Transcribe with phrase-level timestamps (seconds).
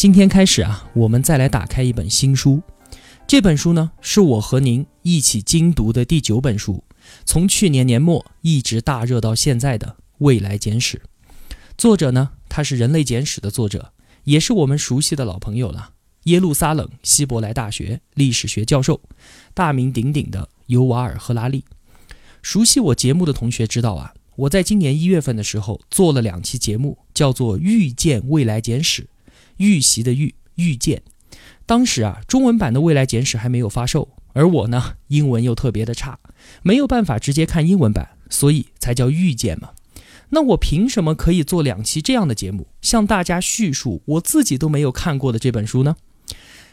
[0.00, 2.62] 今天开始啊，我们再来打开一本新书。
[3.26, 6.82] 这本书呢，是我和您一起精读的第九本书，
[7.26, 9.86] 从去年年末一直大热到现在的
[10.16, 11.02] 《未来简史》。
[11.76, 13.92] 作者呢，他是《人类简史》的作者，
[14.24, 15.90] 也是我们熟悉的老朋友了——
[16.24, 19.02] 耶路撒冷希伯来大学历史学教授，
[19.52, 21.66] 大名鼎鼎的尤瓦尔·赫拉利。
[22.40, 29.02] 熟悉我节目的同学知道啊，我在今年一月份的时候做了两期节目，叫做《预见未来简史》。
[29.60, 31.02] 预习的预预见，
[31.66, 36.18] 当时啊，中文版的未来简史还没有发售，而我呢，英文又特别的差，
[36.62, 39.70] 没有办法直接看英文版，所以才叫预见嘛。
[40.30, 45.94] 那我凭什么可以做两期这样的节目，向大家叙述我自己都没有看过的这本书呢？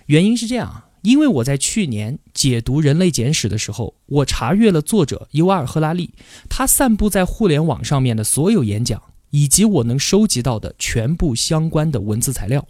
[0.06, 6.14] 原因是这样啊，因为我在去年解读《人类简史》的时候，我查阅了作者尤瓦尔·赫拉利
[6.50, 12.68] 他散布在互联网上面的所有演讲，以及我能收集到的全部相关的文字材料。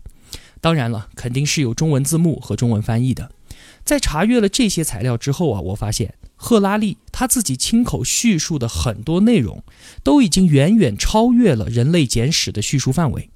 [0.59, 3.31] 当然了，肯定是有中文字幕和中文翻译的。
[3.83, 9.63] 在查阅了这些材料之后啊，我发现赫拉利他自己亲口叙述的很多内容，
[10.03, 13.29] 都已经远远超越了《人类简史》的叙述范围，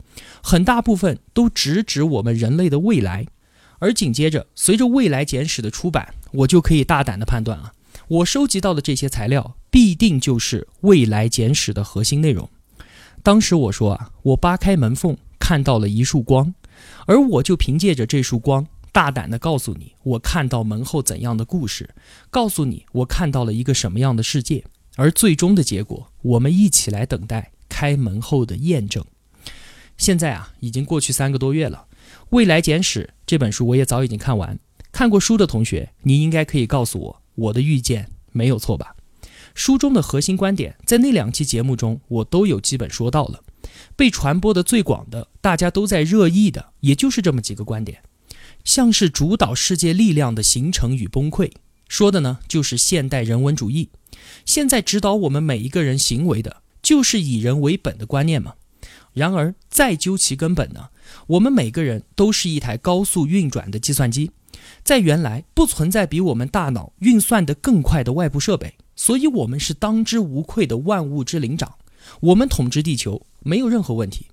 [0.43, 3.27] 很大部分都直指我们人类的未来。
[3.79, 7.73] 而紧接着，随着《未来简史》的出版，我就可以大胆的判断啊，
[8.07, 12.49] 我收集到的这些材料必定就是《未来简史》的核心内容。
[13.23, 16.53] 当时我说啊，我扒开门缝看到了一束光。
[17.05, 21.89] 而我就凭借着这束光，大胆地告诉你，我看到门后怎样的故事，
[22.29, 24.63] 告诉你我看到了一个什么样的世界。
[24.95, 29.05] 而最终的结果，我们一起来等待开门后的验证。
[29.97, 31.85] 现在啊，已经过去三个多月了，
[32.31, 34.57] 《未来简史》这本书我也早已经看完。
[34.91, 38.95] 看过书的同学，你应该可以告诉我，我的预见没有错吧？
[39.53, 43.43] 书中的核心观点，在那两期节目中，我都有基本说到了。
[43.95, 48.01] 被传播的最广的，大家都在热议的，也就是这么几个观点，
[48.63, 51.51] 像是主导世界力量的形成与崩溃，
[51.87, 53.89] 说的呢就是现代人文主义。
[54.45, 58.55] 现在指导我们每一个人行为的，就是以人为本的观念嘛。
[59.13, 60.89] 然而再究其根本呢，
[61.27, 64.31] 我们每个人都是一台高速运转的计算机，
[64.83, 71.75] 在原来不存在比我们大脑运算的更快的外部设备，所以我们是当之无愧的万物之灵长。
[72.19, 74.25] 我们统治地球没有任何问题，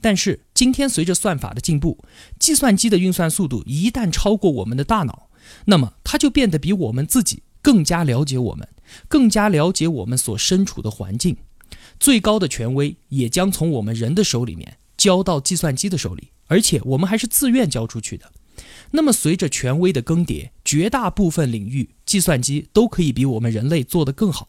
[0.00, 1.98] 但是今天随着算法的进步，
[2.38, 5.28] 计算机的运算速度一旦超过我们的大脑，
[5.64, 8.68] 那么它就变得比我们自己更加了解我们，
[9.08, 11.36] 更加了解我们所身处的环境。
[11.98, 18.32] 最高的权威也将从我们人的手里面交到计算机的手里，而且我们还是自愿交出去的。
[18.92, 24.48] 那么随着权威的更迭，绝大部分领域计算机都可以比我们人类做得更好。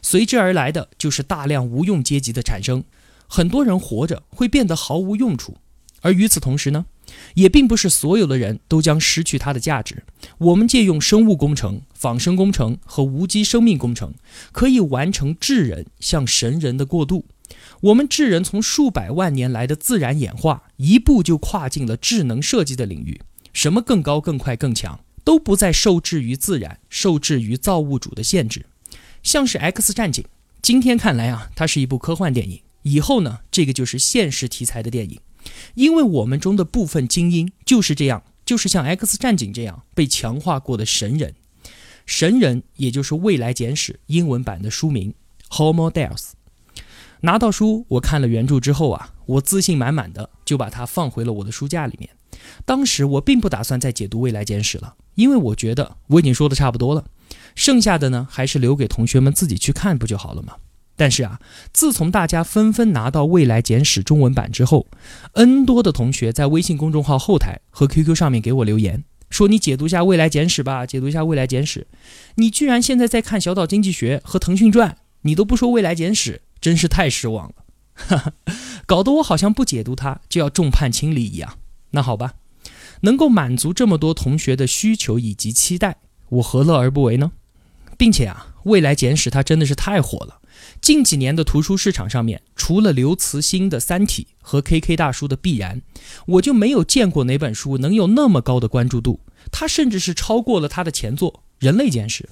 [0.00, 2.84] 随之而来的就是大量无用阶级的产生，
[3.26, 5.58] 很多人活着会变得毫无用处，
[6.00, 6.86] 而与此同时呢，
[7.34, 10.04] 也并不是所有的人都将失去它的价值。
[10.38, 14.14] 我们借用生物工程、仿生工程和无机生命工程，
[14.52, 17.26] 可以完成智人向神人的过渡。
[17.80, 23.20] 我们智人从数百万年来的自然演化，一步就跨进了智能设计的领域。
[23.54, 28.66] 什么更高、更快、更强，都不再受制于自然，受制于造物主的限制。
[29.22, 30.22] 像是《X 战警》，
[30.60, 32.60] 今天看来啊，它是一部科幻电影。
[32.82, 35.18] 以后呢，这个就是现实题材的电影，
[35.74, 41.34] 因为我们中的部分精英就是这样，就是像《X 战警》这样被强化过的神人。
[42.04, 45.14] 神人也就是《未来简史》英文版的书名
[45.56, 46.16] 《Homo Deus》。
[47.20, 52.10] 拿到书，我看了原著之后啊，我自信满满的就把它放回了我的书架里面。
[52.64, 57.04] 当时我并不打算再解读《未来简史》了，因为我觉得我已经说的差不多了。
[57.54, 60.54] 剩下的呢，还是留给同学们自己去看不就好了吗？
[60.96, 61.40] 但是啊，
[61.72, 64.86] 自从大家纷纷拿到《未来简史》中文版之后
[65.32, 71.80] ，N 多的同学在微信公众号后台和 QQ 上面给我留言，说你解读一下《未来简史》吧，解读一下《未来简史》。
[72.36, 74.90] 你居然现在在看《小岛经济学》和《腾讯传》，
[75.22, 77.54] 你都不说《未来简史》，真是太失望了。
[77.94, 78.32] 哈哈，
[78.86, 81.58] 搞得我好像不解读它就要众叛亲离一样。
[81.90, 82.34] 那好吧，
[83.02, 85.98] 能够满足这么多同学的需求以及期待，
[86.28, 87.32] 我何乐而不为呢？
[87.96, 90.40] 并且啊，未来简史它真的是太火了，
[90.80, 95.80] 近几年的图书市场上面，除了刘慈欣的《三体》和 KK 大叔的《必然》，
[96.26, 99.20] 我就没有见过哪本书能有那么高的关注度。
[99.52, 102.28] 它甚至是超过了他的前作《人类简史》。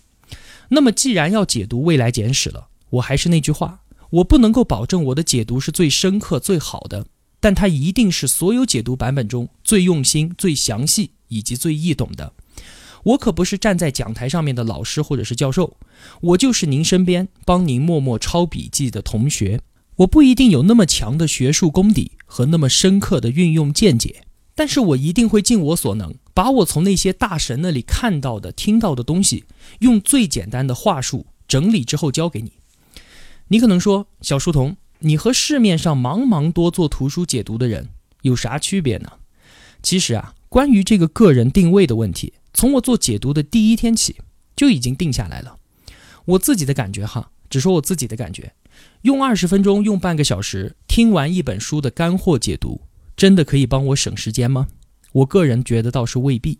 [0.70, 3.81] 那么，既然要解读《未来简史》了，我还是那句话，
[4.12, 7.06] 我不能够保证我的解读是最深刻、最好的，
[7.40, 12.34] 但它一定是所有解读版本中最用心、最详细以及最易懂的。
[13.04, 15.78] 我可不是站在讲台上面的老师或者是教授，
[16.20, 19.60] 我就是您身边帮您默默抄笔记的同学。
[19.96, 24.24] 我不一定有那么强的学术功底和那么深刻的运用见解，
[24.54, 29.44] 但是我一定会尽我所能，把我从那些大神那里看到的、听到的东西，
[29.80, 32.52] 用最简单的话术整理之后教给你。
[33.52, 37.90] 你可能说，小书童，你和市面上茫茫多做图书解读的人
[38.22, 39.12] 有啥区别呢？
[39.82, 42.32] 其实啊，关于这个个人定位的问题。
[42.54, 44.16] 从我做解读的第一天起，
[44.56, 45.58] 就已经定下来了。
[46.24, 48.54] 我自己的感觉哈，只说我自己的感觉，
[49.02, 52.80] 用二十分钟，用半个小时听完一本书的干货解读，
[53.14, 54.68] 真的可以帮我省时间吗？
[55.12, 56.58] 我个人觉得倒是未必。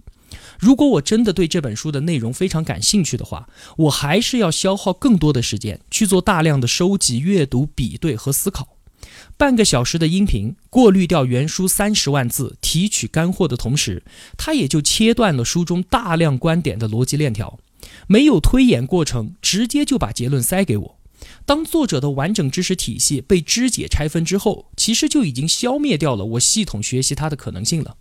[0.58, 8.76] 如果我真的对这本书的内容非常感兴趣的话，我还是要消耗更多的时间去做大量的收集、阅读、比对和思考。
[9.37, 14.05] 半个小时的音频过滤掉原书三十万字，提取干货的同时，
[14.37, 17.58] 它也就切断了书中大量观点的逻辑链条，
[18.06, 20.99] 没有推演过程，直接就把结论塞给我。
[21.44, 27.96] 当作者的完整知识体系被肢解拆分之后，其实就已经消灭掉了我系统学习它的可能性了。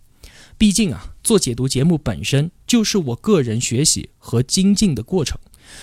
[0.62, 5.36] 毕竟啊，做解读节目本身就是我个人学习和精进的过程。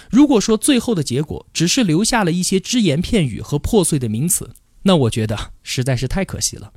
[0.10, 4.52] 如果说最后的结果只是留下了一些只言片语和破碎的名词，
[4.84, 6.72] 那我觉得实在是太可惜了。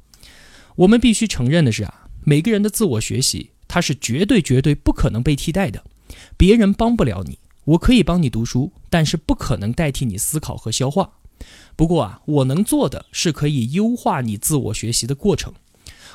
[0.74, 5.84] 我们必须承认的是啊，每个人的自我学习，它是绝对绝对不可能被替代的。
[6.36, 11.08] 别人帮不了你，我可以帮你读书，但是不可能代替你思考和消化。
[11.76, 15.54] 不过啊，我能做的是可以优化你自我学习的过程。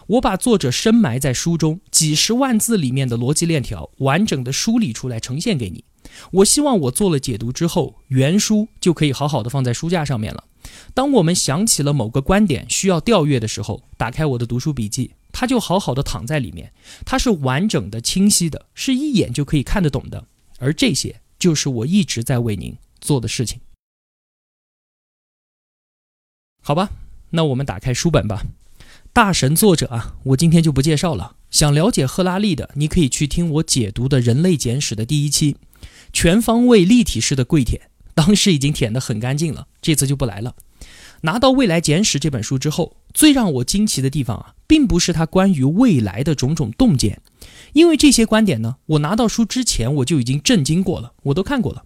[0.08, 5.84] 我把作者深埋在书中几十万字里面的逻辑链条，完整的梳理出来呈现给你。
[6.32, 10.46] 我希望我做了解读之后，原书就可以好好的放在书架上面了。
[10.94, 16.72] 当我们想起了某个观点需要调阅的时候，打开我的读书笔记，它就好好的躺在里面，
[17.06, 20.26] 它是完整的、清晰的，是一眼就可以看得懂的。
[20.60, 23.60] 而这些就是我一直在为您做的事情。
[26.64, 26.90] 好吧，
[27.32, 28.46] 那我们打开书本吧。
[29.14, 31.36] 大神作者啊，我今天就不介绍了。
[31.50, 35.58] 想了解赫拉利的，你可以去听我解读的《人类简史》的第一期。
[36.14, 37.82] 全方位立体式的跪舔，
[38.14, 40.56] 当时已经舔得很干净了，这次就不来了。
[41.22, 47.20] 拿到《未来简史》这本书之后，最让我惊奇的地方啊，并不是它关于未来的种种洞见，
[47.74, 51.84] 因为这些观点呢，我拿到书之前我就已经震惊过了，我都看过了。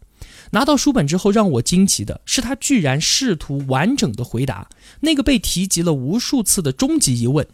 [0.50, 4.70] 拿到书本之后，让我惊奇的是，他居然试图完整的回答
[5.02, 7.48] 那个被提及了无数次的终极疑问，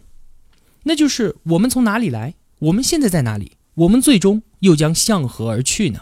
[0.84, 6.00] 那就是我们从哪里来，我们现在在哪里，我们最终又将向何而去呢？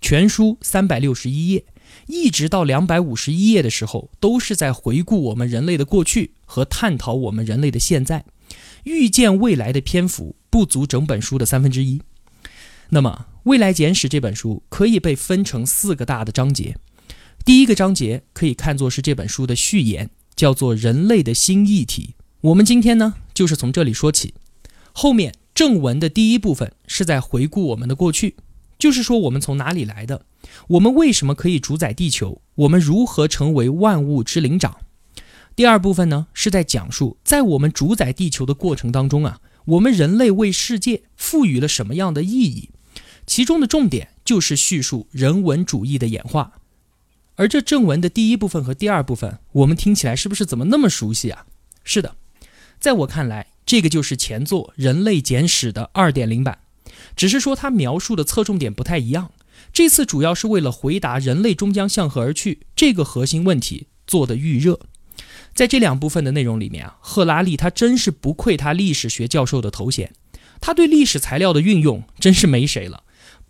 [0.00, 1.64] 全书三百六十一页，
[2.06, 8.24] 一直到两百五十一页的时候，都是在回顾我们人类的过去和探讨我们人类的现在。
[8.84, 12.00] 预见未来的篇幅不足整本书的三分之一。
[12.90, 16.76] 那么，《未来简史》这本书可以被分成四个大的章节。
[17.44, 22.14] 第一个章节可以看作是这本书的序言，叫做《人类的新议题》。
[22.42, 24.34] 我们今天呢，就是从这里说起。
[24.92, 28.36] 后面正文的第一部分是在回顾我们的过去。
[28.78, 30.26] 就是说，我们从哪里来的？
[30.68, 32.40] 我们为什么可以主宰地球？
[32.54, 34.76] 我们如何成为万物之灵长？
[35.56, 42.70] 第二部分呢，是在讲述在我们主宰地球的过程当中啊，我们人类为世界赋予了什么样的意义？
[43.26, 46.52] 其中的重点就是叙述人文主义的演化。
[47.34, 51.44] 而这正文的第一部分和第二部分，我们听起来是不是怎么那么熟悉啊？
[51.84, 52.16] 是的，
[52.80, 56.60] 在我看来，这个就是前作《人类简史》的二点零版。
[57.14, 59.32] 只是说他描述的侧重点不太一样，
[59.72, 64.80] 这次主要是为了回答人类终将向何而去这个核心问题做的预热。
[65.54, 70.12] 在这两部分的内容里面啊，赫拉利他真是不愧他历史学教授的头衔，
[70.60, 73.02] 他对历史材料的运用真是没谁了。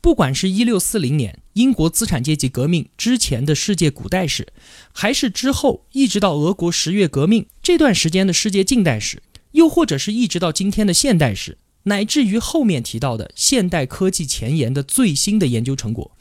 [0.06, 4.46] 不管是一六四零年英国资产阶级革命之前的世界古代史，
[4.92, 9.20] 还是之后一直到俄国十月革命这段时间的世界近代史，
[9.50, 11.58] 又或者是一直到今天的现代史。
[11.82, 16.12] 乃至于后面提到的现代科技前沿的最新的研究成果，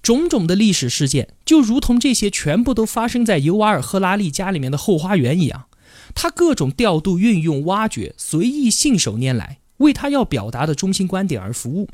[0.00, 5.64] 种种的历史事件，就如同这些全部都发生在尤瓦尔·赫拉利家里面的后花园一样，
[6.14, 11.88] 他各种调度、运用、挖掘、随意信手拈来，为他要表达的中心观点而服务。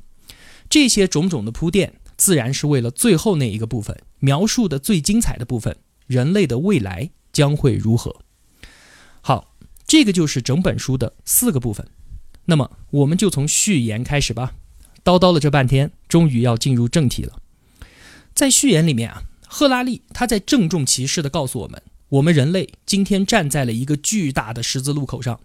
[0.68, 8.16] 这些种种的铺垫，自然是为了最后那一个部分描述的最精彩的部分人类的未来将会如何？
[9.20, 9.54] 好，
[9.86, 11.86] 这个就是整本书的四个部分。
[12.46, 14.54] 那么，我们就从序言开始吧。
[15.04, 17.40] 叨叨了这半天，终于要进入正题了。
[18.34, 25.40] 在序言里面啊，赫拉利他在郑重其事地告诉我们：我们人类今天站在了一个巨大的十字路口上。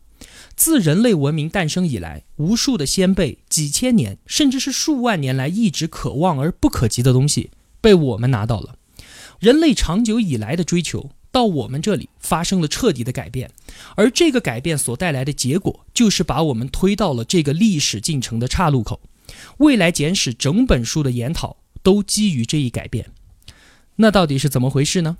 [0.55, 7.51] 自人类文明诞生以来，无数的先辈几千年，甚至是数万年来一直可望而不可及的东西，
[7.81, 8.75] 被我们拿到了。
[9.39, 13.51] 人类长久以来的追求，到我们这里发生了彻底的改变，
[13.95, 19.01] 而这个改变所带来的结果，就是把我们推到了这个历史进程的岔路口。
[19.57, 23.09] 未来简史整本书的研讨都基于这一改变。
[23.97, 25.17] 那到底是怎么回事呢？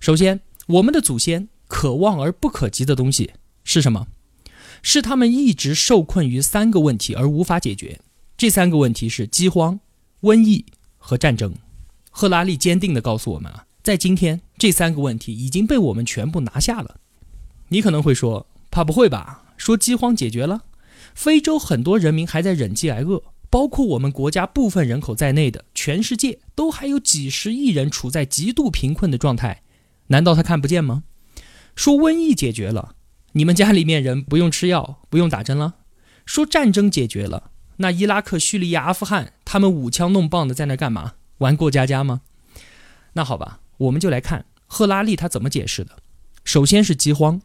[0.00, 3.32] 首先，我们的祖先可望而不可及的东西
[3.64, 4.06] 是什么？
[4.82, 8.00] 是他们一直受困于三个问题而无法解决。
[8.36, 9.80] 这三个问题是饥荒、
[10.22, 10.64] 瘟疫
[10.96, 11.54] 和战争。
[12.10, 16.96] 赫拉利坚定地告诉我们啊，在今天这三个问题已经被我们全部拿下了。
[17.68, 19.44] 你可能会说，怕不会吧？
[19.56, 20.62] 说饥荒解决了，
[21.14, 29.62] 非洲很多人民还在忍饥挨饿，包括我们国家部分人口在内的全世界都还有几十亿人处在极度贫困的状态，
[30.08, 31.04] 难道他看不见吗？
[31.76, 32.96] 说瘟疫解决了。
[33.32, 35.74] 你们家里面人不用吃药，不用打针了。
[36.26, 41.14] 说战争解决了，那伊拉克、叙利亚、阿富汗，他们舞枪弄棒的在那干嘛？
[41.38, 42.22] 玩过家家吗？
[43.14, 45.96] 那好吧，我们就来看赫拉利他怎么解释的。
[46.44, 47.40] 首先是饥荒，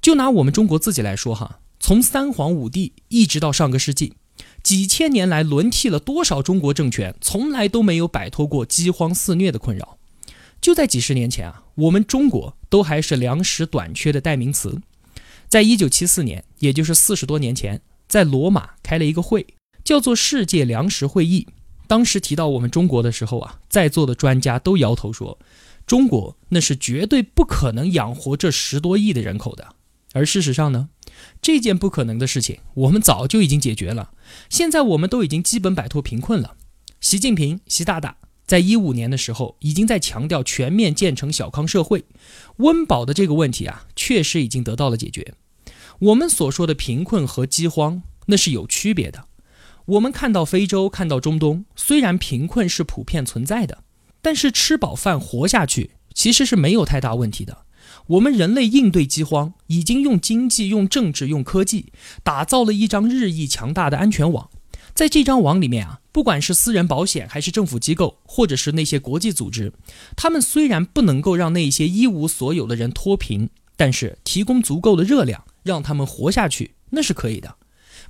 [0.00, 4.14] 就拿我们中国自己来说哈，从三皇五帝一直到上个世纪，
[4.62, 9.98] 几千年来轮替了多少中国政权，从来都没有摆脱过饥荒肆虐的困扰。
[10.60, 14.80] 就在几十年前啊，我们中国都还是粮食短缺的代名词。
[15.48, 19.46] 在一九七四年，也就是四十多年前，在罗马开了一个会，
[19.82, 21.46] 叫做世界粮食会议。
[21.86, 25.38] 当时提到我们中国的时候啊，在座的专家都摇头说，
[25.86, 29.74] 中国那是绝对不可能养活这十多亿的人口的。
[30.12, 30.90] 而事实上呢，
[31.40, 34.10] 这件不可能的事情，我们早就已经解决了。
[34.50, 36.56] 现在我们都已经基本摆脱贫困了。
[37.00, 42.06] 习近平，习大大，在一五年的时候，已经在强调全面建成小康社会。
[42.56, 45.34] 温饱的这个问题啊，确实已经得到了解决。
[45.98, 49.26] 我们所说的贫困和饥荒，那是有区别的。
[49.84, 53.84] 我们看到非洲，看到中东，虽然贫困是普遍存在的，
[54.22, 57.58] 但是吃饱饭活下去其实是没有太大问题的。
[58.06, 64.48] 我们人类应对饥荒，已经用经济、用政治、用科技，打造了一张日益强大的安全网。
[64.94, 69.72] 在这张网里面啊，不管是私人保险，还是政府机构，或者是那些国际组织，
[70.16, 77.54] 他们虽然不能够让那些一无所有的人脱贫，但是提供足够的热量，让他们活下去，那是可以的。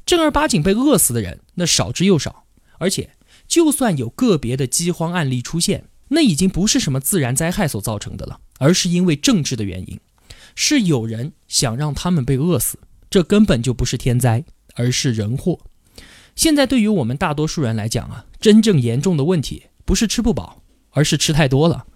[0.06, 2.44] 正儿八经被饿死的人，那少之又少。
[2.78, 3.10] 而且，
[3.46, 10.00] 就算有个别的饥荒案例出现，那已经不是什么自然灾害所造成的了，而是因为政治的原因，
[10.54, 12.78] 是有人想让他们被饿死。
[13.10, 14.44] 这根本就不是天灾，
[14.76, 15.60] 而是人祸。
[16.38, 21.88] 现在对于我们大多数人来讲啊，真正严重的问题不是吃不饱，而是吃太多了。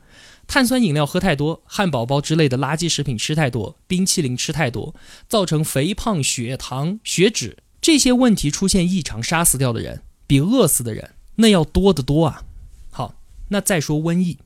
[0.49, 4.96] 碳酸饮料喝太多，汉堡包之类的垃圾食品吃太多，冰淇淋吃太多，
[5.28, 12.42] 造成肥胖、血糖、血脂这些问题出现异常，杀死掉的人比饿死的人那要多得多啊。
[12.90, 13.14] 好，
[13.50, 14.38] 那再说瘟疫，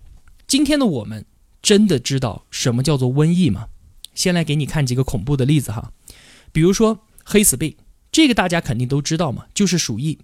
[0.47, 1.25] 今天的我们
[1.63, 3.69] 真的知道什么叫做瘟疫吗？
[4.15, 5.91] 先来给你看几个恐怖的例子哈，
[6.53, 7.75] 比如说黑死病。
[8.11, 10.19] 这个大家肯定都知道嘛，就是鼠疫。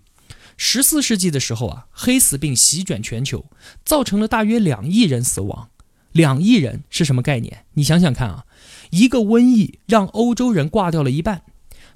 [0.57, 3.47] 十四世纪的时候啊，黑死病席卷全球，
[3.85, 5.71] 造成了大约两亿人死亡。
[6.13, 7.65] 两亿人是什么概念？
[7.73, 8.45] 你想想看啊，
[8.91, 11.43] 一个瘟疫让欧洲人挂掉了一半。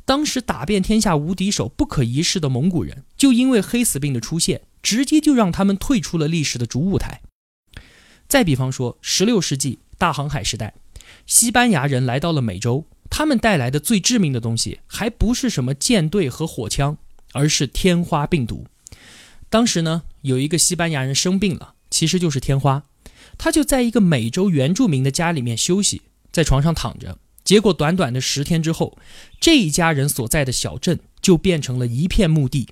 [0.07, 7.21] 当时打遍天下无敌手、不可一世的蒙古人，就因为黑死病的出现，直接就让他们退出了历史的主舞台。
[8.27, 10.75] 再比方说，十六世纪大航海时代，
[11.27, 12.87] 西班牙人来到了美洲。
[13.11, 16.99] 他们带来的最致命的东西，还不是什么舰队和火枪，
[17.33, 18.67] 而是天花病毒。
[19.49, 22.83] 当时呢，有一个西班牙人生病了，其实就是天花，
[23.39, 27.19] 他就在一个美洲原住民的家里面休息，在床上躺着。
[27.45, 28.99] 结果短短的十天之后，
[29.41, 32.69] 这一家人所在的小镇就变成了一片墓地。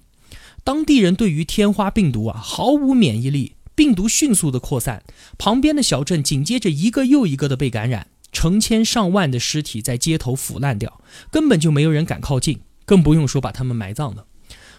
[0.64, 5.04] 当地人对于天花病毒啊毫无免疫力，病毒迅速的扩散，
[5.38, 8.08] 旁边的小镇紧接着一个又一个的被感染。
[8.34, 11.00] 成千上万的尸体在街头腐烂掉，
[11.30, 14.26] 根本就没有人敢靠近，更不用说把他们埋葬了。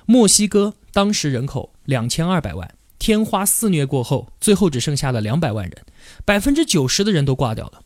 [0.05, 5.85] 墨西哥当时人口两千二百万，天花肆虐过后，最后只剩下了两百万人，
[6.23, 7.81] 百分之九十的人都挂掉了。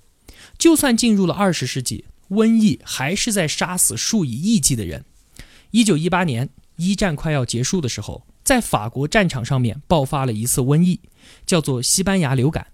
[0.57, 5.05] 就算进入了二十世纪，瘟疫还是在杀死数以亿计的人。
[5.71, 10.99] 一九一八年，一战快要结束的时候，在法国战场上面爆发了一次瘟疫，
[11.45, 12.67] 叫做西班牙流感。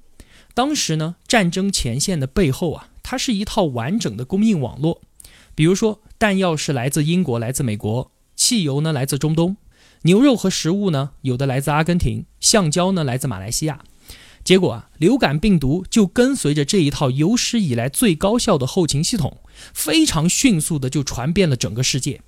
[0.55, 5.01] 当时呢，战争前线的背后啊，它是一套完整的供应网络。
[5.53, 9.57] 比如说，弹药是来自英国、来自美国；汽油呢，来自中东；
[10.03, 13.81] 牛肉和食物呢，有的来自阿根廷；橡胶呢，来自马来西亚。
[14.45, 19.39] 结果啊，流感病毒就跟随着这一套有史以来最高效的后勤系统，
[19.73, 22.21] 非常迅速的就传遍了整个世界。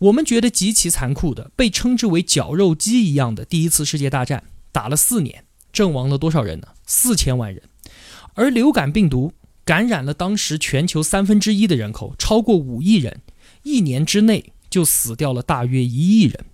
[0.00, 6.68] 我们觉得极其残酷的，被称之为绞肉机一样的第一次世界大战，打了四年，阵亡了多少人呢？
[6.86, 7.62] 四千万人。
[8.34, 9.32] 而流感病毒
[9.64, 13.20] 感染了当时全球三分之一的人口，超过五亿人，
[13.62, 16.44] 一年之内就死掉了大约一亿人。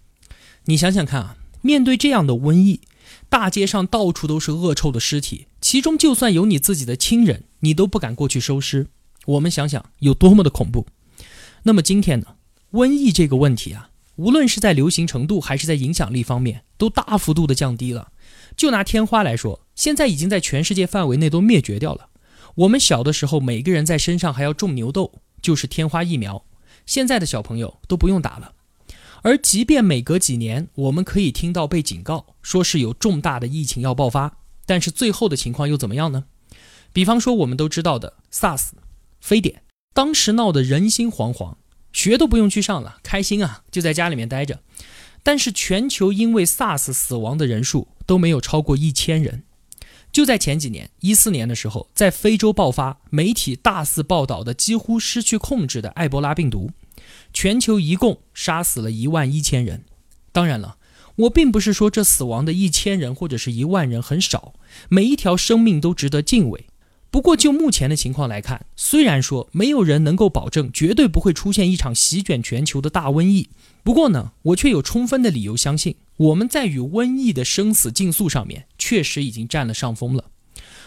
[0.64, 2.80] 你想想看啊，面对这样的瘟疫，
[3.28, 8.88] 大街上到处都是恶臭的尸体，其中就算有你自己的亲人，你都不敢过去收尸。
[9.26, 10.86] 我们想想有多么的恐怖。
[11.62, 12.26] 那么今天呢？
[12.72, 18.12] 瘟疫这个问题啊，无论是在流行程度还是在影响力方面，都大幅度的降低了。
[18.58, 22.08] 就拿天花来说，现在已经在全世界范围内都灭绝掉了。
[22.56, 26.44] 我们小的时候，每个人在身上还要种牛痘，就是天花疫苗。
[26.84, 28.54] 现在的小朋友都不用打了。
[29.22, 36.24] 而即便每隔几年，我们可以听到被警告说是有重大的疫情要爆发，但是最后的情况又怎么样呢？
[36.92, 38.70] 比方说我们都知道的 SARS、
[39.20, 39.62] 非典，
[39.94, 41.54] 当时闹得人心惶惶。
[41.92, 44.60] 学都不用去上了，开心啊，就在家里面待着。
[45.28, 49.42] 但是全球因为 SARS 死亡的人数都没有超过一千人。
[50.10, 56.70] 就在前几年，一四年的时候，在非洲爆发，媒体大肆报道的几乎失去控制的埃博拉病毒，
[57.34, 59.84] 全球一共杀死了一万一千人。
[60.32, 60.78] 当然了，
[61.16, 64.54] 我并不是说这死亡的一千人或者是一万人很少，
[64.88, 66.64] 每一条生命都值得敬畏。
[67.10, 73.48] 不过，就目前的情况来看，虽然说没有人能够保证绝对不会出现一场席卷全球的大瘟疫，
[73.82, 80.24] 不过呢，我却有充分的理由相信，我们在与瘟疫的生死竞速上面确实已经占了上风了。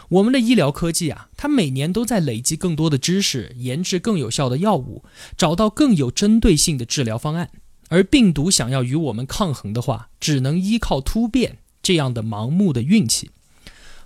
[0.10, 5.04] 我们的医疗科技啊，它每年都在累积更多的知识，研制更有效的药物，
[5.36, 7.50] 找到更有针对性的治疗方案。
[7.88, 13.32] 而病毒想要与我们抗衡的话，只能依靠突变这样的盲目的运气。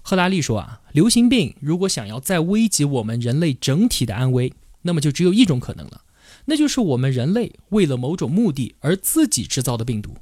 [0.08, 6.04] 赫拉利说啊，流行病如果想要再危及我们人类整体的安危，那么就只有一种可能了，
[6.46, 10.18] 那就是我们人类为了某种目的而自己制造的病毒。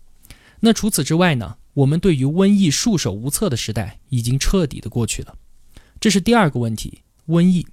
[0.62, 1.58] 那除此之外呢？
[1.74, 5.36] 我们对于瘟疫束手无策的时代已经彻底的过去了。
[6.00, 7.68] 这是第二个问题，瘟疫。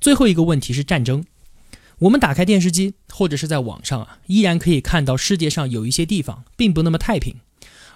[0.00, 1.24] 最后一个问题是战争。
[1.98, 7.36] 我们打开电视机或者是在网上啊，依然可以看到世界上有一些地方并不那么太平。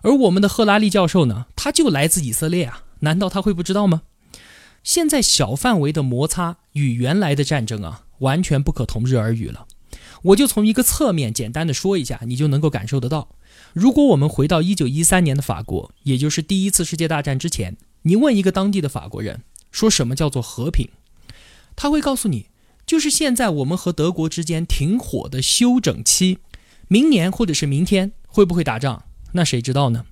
[0.02, 4.02] 而我们的赫拉利教授呢，他就来自以色列啊，难道他会不知道吗？
[4.82, 9.66] 现在小范围的摩擦与原来的战争啊，完全不可同日而语了。
[10.22, 13.28] 我就从一个侧面简单的说一下，你就能够感受得到。
[13.72, 20.88] 如果我们回到一九一三年的法国，也就是第一次世界大战之前，你问一个当地的法国人，说什么叫做和平，
[21.76, 22.46] 他会告诉你，
[22.86, 26.38] 就是现在我们和德国之间停火的休整期，
[26.88, 29.04] 明年或者是明天会不会打仗？
[29.32, 30.04] 那谁知道呢？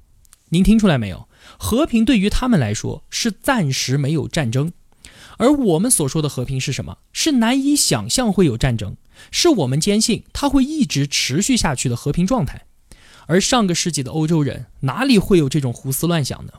[0.51, 1.29] 您听出来没有？
[1.59, 4.73] 和平对于他们来说是暂时没有战争，
[5.39, 6.99] 而我们所说的和平是什么？
[7.13, 8.97] 是难以想象会有战争，
[9.31, 12.67] 是我们坚信它会一直持续下去的和平状态。
[13.27, 16.53] 而上个世纪的欧洲人哪里会有这种胡思乱想呢？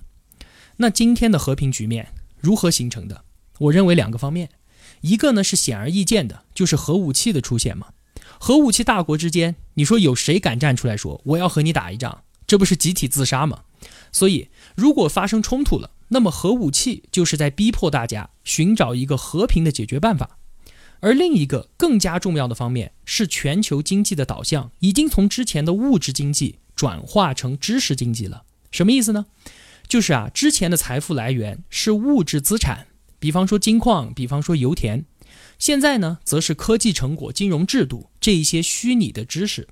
[0.78, 3.24] 那今天的和平局面如何形成的？
[3.58, 4.50] 我认为两个方面，
[5.02, 7.88] 一个呢是显而易见的，就是核武器的出现嘛。
[8.40, 12.24] 核武器大国之间，你说有谁敢站出来说我要和你打一仗？
[12.50, 13.60] 这不是集体自杀吗？
[14.12, 20.40] 所以，如果发生冲突了，那么核武器就是在逼迫大家寻找一个和平的解决办法。
[21.02, 28.46] 而另一个更加重要的方面是，全球经济的导向已经从之前的物质经济转化成知识经济了。
[28.72, 29.28] 什么意思呢？
[29.88, 32.88] 就是啊，之前的财富来源是物质资产，
[33.20, 35.06] 比方说金矿，比方说油田，
[35.60, 39.68] 现在呢，则是科技成果、金融制度这一些虚拟的知识。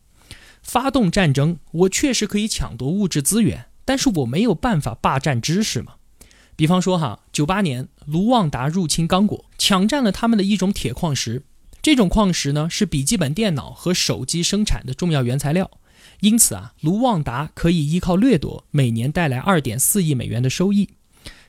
[0.67, 5.93] 发动战争，我确实可以抢夺物质资源，但是我没有办法霸占知识嘛。
[6.57, 11.43] 比方说哈，九八年卢旺达入侵刚果，抢占了他们的一种铁矿石，
[11.81, 15.71] 这种矿石呢是笔记本电脑和手机生产的重要原材料，
[16.19, 20.89] 因此啊，卢旺达可以依靠掠夺，每年带来二点四亿美元的收益。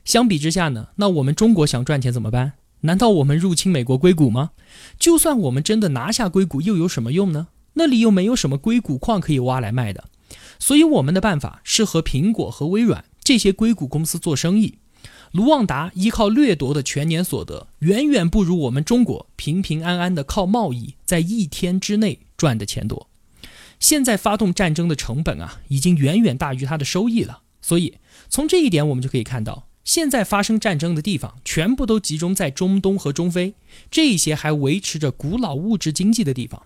[0.04, 2.52] 相比之下呢，那我们中国想赚钱怎么办？
[2.82, 4.50] 难道我们入侵美国硅谷吗？
[4.96, 7.48] 就算我们真的拿下硅谷，又有什么用呢？
[7.78, 10.04] 那里又没有什么硅谷矿可以挖来卖的，
[10.58, 14.78] 所以我们的办法是和苹果和微软这些硅谷公司做生意。
[15.32, 23.08] 卢旺达依靠掠夺的全年所得，远远不如我们中国平平安安的靠贸易在一天之内赚的钱多。
[23.78, 27.42] 现在发动战争的成本啊，已经远远大于它的收益了。
[27.62, 33.54] 所以从这一点我们就可以看到，现在发生战争的地方全部都集中在中东和中非
[33.90, 36.62] 这些还维持着古老物质经济的地方。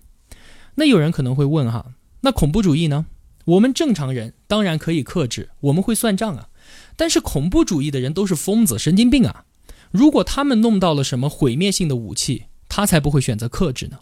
[0.76, 3.06] 那有人可能会问哈，那恐怖主义呢？
[3.44, 6.48] 我们正常人当然可以克制，我们会算账啊。
[6.96, 9.44] 但是恐怖主义的人都是疯子、神经病啊！
[9.90, 13.98] 如果他们弄到了什么毁灭性的武器，他才不会选择克制呢。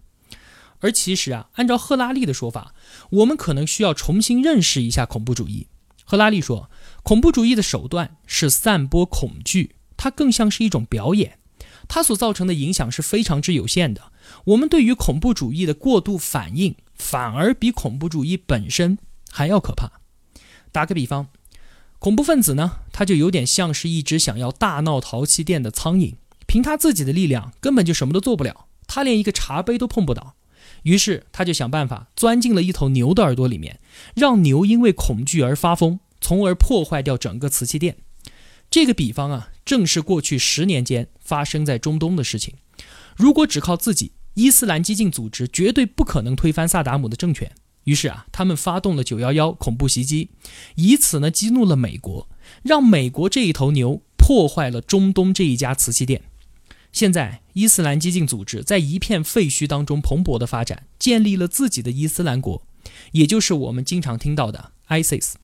[0.81, 2.75] 而其实啊，按照赫拉利的说法，
[3.11, 5.69] 我们可能需要重新认识一下恐怖主义。
[6.05, 6.71] 赫拉利说，
[7.03, 11.39] 恐怖主义的手段是散播恐惧，它更像是一种表演，
[11.89, 14.10] 它所造成的影响是非常之有限的。
[14.45, 18.99] 我们对于恐怖主义的过度反应，反而比恐怖主义本身
[19.31, 20.01] 还要可怕。
[20.73, 21.29] 打个比方，
[21.99, 26.15] 恐怖分子呢，他就有点像是一只想要大闹陶器店的苍蝇，
[26.47, 30.35] 凭他自己的力量根本就什么都做不了，他连一个茶杯都碰不倒。
[30.85, 33.81] 于是他就想办法钻进了一头牛的耳朵里面，
[34.15, 37.99] 让牛因为恐惧而发疯，从而破坏掉整个瓷器店。
[38.71, 42.55] 这个比方啊，正是过去十年间发生在中东的事情。
[43.17, 47.53] 如果只靠自己，伊斯兰激进组织绝对不可能推翻萨达姆的政权。
[47.85, 50.31] 于是啊，他们发动了九幺幺恐怖袭击，
[50.77, 52.29] 以此呢激怒了美国，
[52.63, 56.23] 让美国这一头牛破坏了中东这一家瓷器店。
[56.93, 62.63] 现在，伊斯兰激进组织在一片废墟当中蓬勃的发展，建立了自己的伊斯兰国，
[63.13, 65.40] 也就是我们经常听到的 ISIS。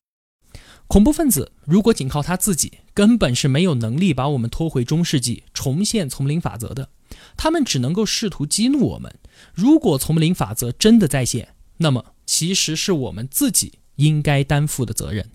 [0.87, 6.89] 恐怖分子如果仅靠他自己，根本是没有能力把我们拖回中世纪，重现丛林法则的。
[7.35, 9.13] 他们只能够试图激怒我们。
[9.53, 15.29] 如果丛林法则真的再现，那么其实是我们自己应该担负的责任。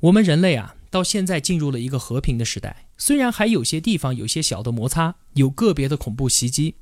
[0.00, 0.76] 我们人类啊。
[0.92, 6.74] 到现在进入了一个和平的时代，虽然还有些地方有些小的摩擦，有个别的恐怖袭击，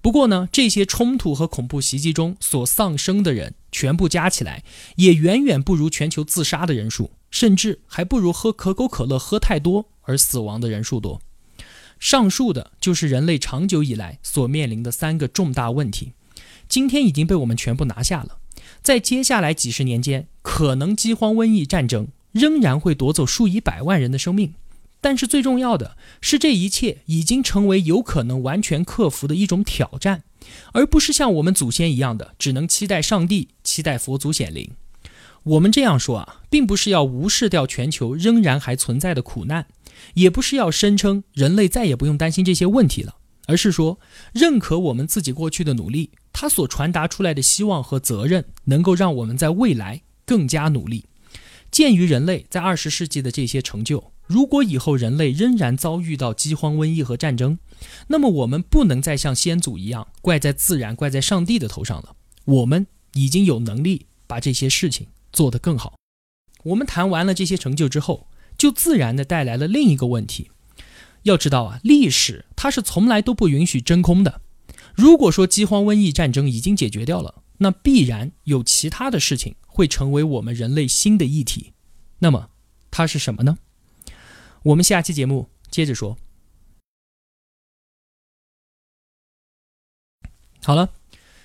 [0.00, 4.64] 不过呢，这些冲突和恐怖袭击中所丧生的人全部加起来，
[4.96, 11.20] 也远远不如全球自杀的人数，甚至还不如喝可口可乐喝太多而死亡的人数多。
[11.98, 16.12] 上述的就是人类长久以来所面临的三个重大问题，
[16.68, 18.38] 今天已经被我们全部拿下了。
[18.80, 22.06] 在接下来几十年间，可能饥荒、瘟疫、战争。
[22.32, 24.54] 仍然会夺走数以百万人的生命，
[25.02, 30.24] 但是最重要的是，这一切已经成为有可能完全克服的一种挑战，
[30.72, 34.70] 而不是像我们祖先一样的只能期待上帝、期待佛祖显灵。
[35.44, 39.66] 我们这样说啊，并不是要无视掉全球仍然还存在的苦难，
[40.14, 43.98] 也不是要声称人类再也不用担心这些问题了，而是说
[44.32, 51.06] 认可我们自己过去的努力，它所传达出来的希望和责任，能够让我们在未来更加努力。
[51.72, 57.58] 鉴于人类在二十世纪的这些成就，如果以后人类仍然遭遇到饥荒、瘟疫和战争，
[58.08, 62.14] 那么我们不能再像先祖一样怪在自然、怪在上帝的头上了。
[62.44, 65.96] 我们已经有能力把这些事情做得更好。
[66.64, 70.50] 我们谈完了这些成就之后，就自然的带来了另一个问题。
[71.24, 74.40] 要知道啊，历史它是从来都不允许真空的。
[74.94, 81.72] 如果说饥荒、瘟疫、战争已经解决掉了，那必然有其他的事情会成为我们人类新的议题，
[82.18, 82.50] 那么
[82.90, 83.58] 它是什么呢？
[84.64, 86.18] 我们下期节目接着说。
[90.64, 90.92] 好了，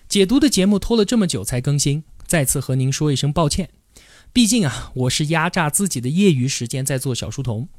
[0.08, 3.77] 解读的节目拖了这么久才更新，再次和您说一声抱歉。
[4.34, 7.70] 毕竟啊，我是压榨自己的业余时间在做小书童，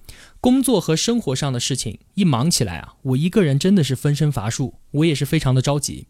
[0.41, 6.07] 工作和生活上的事情一忙起来啊，我一个人真的是分身乏术，我也是非常的着急。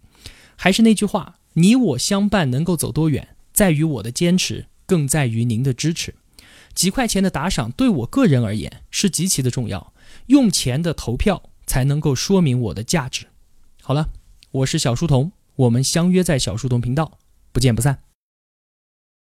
[0.57, 1.37] 还是那句话。
[1.55, 6.15] 你我相伴能够走多远，在于我的坚持，更在于您的支持。
[6.73, 9.93] 几块钱的打赏对我个人而言是极其的重要，
[10.27, 13.27] 用钱的投票才能够说明我的价值。
[13.83, 14.11] 好了，
[14.53, 17.19] 我是小书童，我们相约在小书童频道，
[17.51, 18.08] 不见不散。